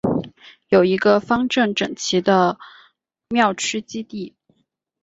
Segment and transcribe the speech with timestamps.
[0.69, 2.57] 有一个方正整齐的
[3.29, 4.35] 庙区基地。